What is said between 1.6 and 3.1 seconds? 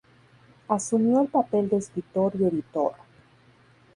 de escritor y editor.